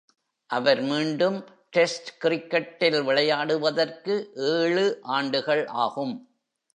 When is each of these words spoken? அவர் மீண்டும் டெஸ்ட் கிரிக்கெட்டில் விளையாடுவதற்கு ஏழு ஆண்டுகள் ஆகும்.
அவர் 0.49 0.81
மீண்டும் 0.81 1.37
டெஸ்ட் 1.69 2.09
கிரிக்கெட்டில் 2.23 2.97
விளையாடுவதற்கு 3.03 4.15
ஏழு 4.33 4.85
ஆண்டுகள் 5.01 5.65
ஆகும். 5.65 6.15